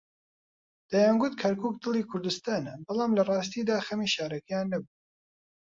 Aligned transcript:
دەیانگوت 0.91 1.33
کەرکووک 1.41 1.75
دڵی 1.83 2.03
کوردستانە، 2.09 2.73
بەڵام 2.85 3.11
لەڕاستیدا 3.17 3.77
خەمی 3.87 4.11
شارەکەیان 4.15 4.67
نەبوو. 4.73 4.93